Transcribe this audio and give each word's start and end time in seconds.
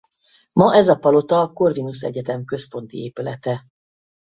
Ma 0.59 0.69
ez 0.79 0.87
a 0.93 0.95
palota 1.03 1.39
a 1.41 1.53
Corvinus 1.53 2.03
Egyetem 2.03 2.45
központi 2.45 3.03
épülete. 3.03 3.65